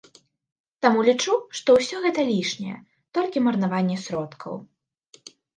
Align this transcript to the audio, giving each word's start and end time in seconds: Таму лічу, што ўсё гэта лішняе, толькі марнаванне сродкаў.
Таму 0.85 1.03
лічу, 1.09 1.35
што 1.59 1.69
ўсё 1.77 2.01
гэта 2.07 2.25
лішняе, 2.31 2.75
толькі 3.19 3.45
марнаванне 3.49 3.97
сродкаў. 4.07 4.53